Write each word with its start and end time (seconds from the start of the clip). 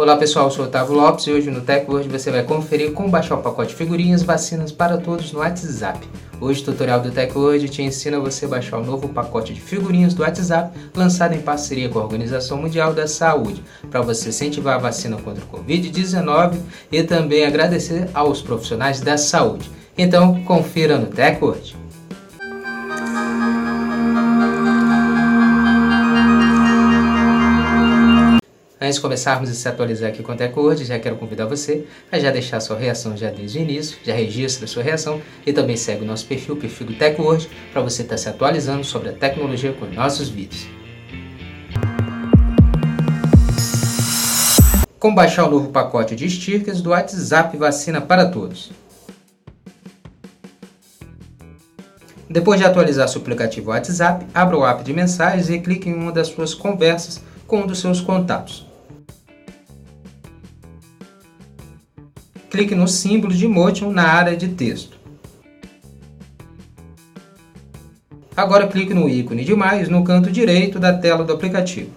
Olá 0.00 0.16
pessoal, 0.16 0.46
eu 0.46 0.50
sou 0.50 0.64
Otávio 0.64 0.94
Lopes 0.94 1.26
e 1.26 1.30
hoje 1.30 1.50
no 1.50 1.60
TechWord 1.60 2.08
você 2.08 2.30
vai 2.30 2.42
conferir 2.42 2.92
como 2.92 3.10
baixar 3.10 3.34
o 3.34 3.42
pacote 3.42 3.74
figurinhas 3.74 4.22
vacinas 4.22 4.72
para 4.72 4.96
todos 4.96 5.30
no 5.30 5.40
WhatsApp. 5.40 6.08
Hoje 6.40 6.62
o 6.62 6.64
tutorial 6.64 7.00
do 7.00 7.10
TechWord 7.10 7.68
te 7.68 7.82
ensina 7.82 8.18
você 8.18 8.46
baixar 8.46 8.78
o 8.78 8.82
novo 8.82 9.10
pacote 9.10 9.52
de 9.52 9.60
figurinhas 9.60 10.14
do 10.14 10.22
WhatsApp 10.22 10.74
lançado 10.96 11.34
em 11.34 11.42
parceria 11.42 11.90
com 11.90 11.98
a 11.98 12.02
Organização 12.02 12.56
Mundial 12.56 12.94
da 12.94 13.06
Saúde 13.06 13.62
para 13.90 14.00
você 14.00 14.30
incentivar 14.30 14.76
a 14.76 14.78
vacina 14.78 15.18
contra 15.18 15.44
o 15.44 15.48
Covid-19 15.48 16.56
e 16.90 17.02
também 17.02 17.44
agradecer 17.44 18.08
aos 18.14 18.40
profissionais 18.40 19.02
da 19.02 19.18
saúde. 19.18 19.70
Então 19.98 20.42
confira 20.44 20.96
no 20.96 21.08
TechWord. 21.08 21.79
Antes 28.90 28.96
de 28.96 29.02
começarmos 29.02 29.48
a 29.48 29.54
se 29.54 29.68
atualizar 29.68 30.08
aqui 30.08 30.20
com 30.20 30.32
o 30.32 30.36
TechWord, 30.36 30.84
já 30.84 30.98
quero 30.98 31.14
convidar 31.14 31.46
você 31.46 31.84
a 32.10 32.18
já 32.18 32.32
deixar 32.32 32.58
sua 32.58 32.76
reação 32.76 33.16
já 33.16 33.30
desde 33.30 33.60
o 33.60 33.62
início, 33.62 33.96
já 34.02 34.12
registra 34.12 34.66
sua 34.66 34.82
reação 34.82 35.22
e 35.46 35.52
também 35.52 35.76
segue 35.76 36.02
o 36.02 36.04
nosso 36.04 36.26
perfil, 36.26 36.56
o 36.56 36.58
perfil 36.58 36.88
do 36.88 36.94
TechWord, 36.94 37.48
para 37.72 37.82
você 37.82 38.02
estar 38.02 38.16
tá 38.16 38.18
se 38.18 38.28
atualizando 38.28 38.82
sobre 38.82 39.10
a 39.10 39.12
tecnologia 39.12 39.72
com 39.74 39.86
nossos 39.86 40.28
vídeos. 40.28 40.66
Como 44.98 45.14
baixar 45.14 45.46
o 45.46 45.50
novo 45.52 45.68
pacote 45.68 46.16
de 46.16 46.28
stickers 46.28 46.82
do 46.82 46.90
WhatsApp 46.90 47.56
Vacina 47.56 48.00
para 48.00 48.26
Todos. 48.26 48.72
Depois 52.28 52.58
de 52.58 52.66
atualizar 52.66 53.08
seu 53.08 53.20
aplicativo 53.20 53.70
WhatsApp, 53.70 54.26
abra 54.34 54.58
o 54.58 54.66
app 54.66 54.82
de 54.82 54.92
mensagens 54.92 55.48
e 55.48 55.60
clique 55.60 55.88
em 55.88 55.94
uma 55.94 56.10
das 56.10 56.26
suas 56.26 56.54
conversas 56.54 57.22
com 57.46 57.60
um 57.60 57.66
dos 57.68 57.78
seus 57.78 58.00
contatos. 58.00 58.68
Clique 62.50 62.74
no 62.74 62.88
símbolo 62.88 63.32
de 63.32 63.46
emotion 63.46 63.92
na 63.92 64.02
área 64.02 64.36
de 64.36 64.48
texto. 64.48 64.98
Agora 68.36 68.66
clique 68.66 68.92
no 68.92 69.08
ícone 69.08 69.44
de 69.44 69.54
mais 69.54 69.88
no 69.88 70.02
canto 70.02 70.30
direito 70.30 70.78
da 70.78 70.92
tela 70.92 71.24
do 71.24 71.32
aplicativo. 71.32 71.90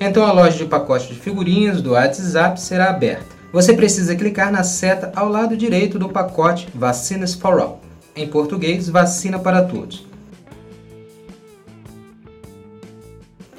Então 0.00 0.24
a 0.24 0.32
loja 0.32 0.56
de 0.56 0.64
pacotes 0.64 1.08
de 1.08 1.14
figurinhas 1.14 1.82
do 1.82 1.92
WhatsApp 1.92 2.60
será 2.60 2.90
aberta. 2.90 3.36
Você 3.52 3.72
precisa 3.72 4.14
clicar 4.14 4.52
na 4.52 4.62
seta 4.62 5.10
ao 5.16 5.28
lado 5.28 5.56
direito 5.56 5.98
do 5.98 6.08
pacote 6.08 6.68
Vacinas 6.74 7.34
for 7.34 7.58
All, 7.58 7.80
em 8.14 8.28
português, 8.28 8.88
Vacina 8.88 9.38
para 9.38 9.62
Todos. 9.62 10.07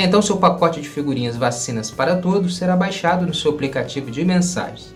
Então 0.02 0.22
seu 0.22 0.38
pacote 0.38 0.80
de 0.80 0.88
figurinhas 0.88 1.36
Vacinas 1.36 1.92
para 1.92 2.16
Todos 2.16 2.55
será 2.55 2.73
baixado 2.73 3.28
no 3.28 3.33
seu 3.33 3.52
aplicativo 3.52 4.09
de 4.09 4.23
mensagens. 4.23 4.95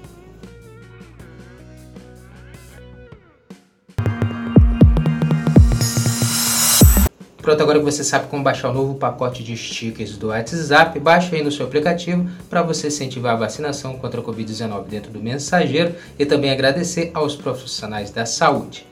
Pronto, 7.42 7.62
agora 7.62 7.80
que 7.80 7.84
você 7.84 8.02
sabe 8.02 8.28
como 8.30 8.42
baixar 8.42 8.70
o 8.70 8.74
novo 8.74 8.96
pacote 8.96 9.44
de 9.44 9.58
stickers 9.58 10.16
do 10.16 10.30
WhatsApp, 10.30 10.98
baixe 10.98 11.36
aí 11.36 11.44
no 11.44 11.52
seu 11.52 11.66
aplicativo 11.66 12.26
para 12.50 12.62
você 12.62 12.88
incentivar 12.88 13.34
a 13.34 13.40
vacinação 13.40 13.98
contra 13.98 14.22
a 14.22 14.24
Covid-19 14.24 14.86
dentro 14.88 15.12
do 15.12 15.20
mensageiro 15.20 15.94
e 16.18 16.26
também 16.26 16.50
agradecer 16.50 17.12
aos 17.14 17.36
profissionais 17.36 18.09
da 18.09 18.26
saúde. 18.26 18.88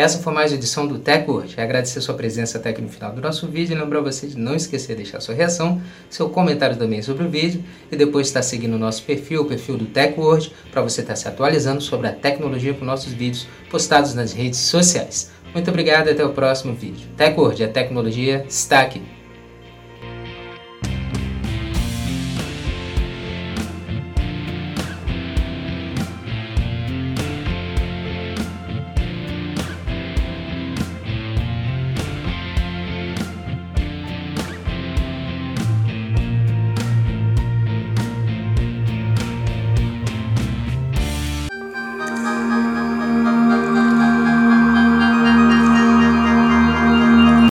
Essa 0.00 0.18
foi 0.18 0.32
mais 0.32 0.50
uma 0.50 0.56
edição 0.56 0.86
do 0.86 0.98
TechWord. 0.98 1.60
Agradecer 1.60 2.00
sua 2.00 2.14
presença 2.14 2.56
até 2.56 2.70
aqui 2.70 2.80
no 2.80 2.88
final 2.88 3.12
do 3.12 3.20
nosso 3.20 3.46
vídeo. 3.46 3.76
E 3.76 3.78
lembrar 3.78 4.00
você 4.00 4.26
de 4.26 4.38
não 4.38 4.54
esquecer 4.54 4.96
de 4.96 5.02
deixar 5.02 5.20
sua 5.20 5.34
reação, 5.34 5.78
seu 6.08 6.30
comentário 6.30 6.74
também 6.74 7.02
sobre 7.02 7.24
o 7.24 7.28
vídeo 7.28 7.62
e 7.92 7.96
depois 7.96 8.28
estar 8.28 8.40
seguindo 8.40 8.76
o 8.76 8.78
nosso 8.78 9.02
perfil, 9.02 9.42
o 9.42 9.44
perfil 9.44 9.76
do 9.76 9.84
TechWord, 9.84 10.54
para 10.72 10.80
você 10.80 11.02
estar 11.02 11.16
se 11.16 11.28
atualizando 11.28 11.82
sobre 11.82 12.06
a 12.06 12.12
tecnologia 12.14 12.72
com 12.72 12.82
nossos 12.82 13.12
vídeos 13.12 13.46
postados 13.70 14.14
nas 14.14 14.32
redes 14.32 14.60
sociais. 14.60 15.32
Muito 15.52 15.68
obrigado 15.68 16.06
e 16.08 16.12
até 16.12 16.24
o 16.24 16.32
próximo 16.32 16.72
vídeo. 16.72 17.06
TechWord, 17.18 17.62
a 17.62 17.68
tecnologia 17.68 18.42
está 18.48 18.80
aqui. 18.80 19.19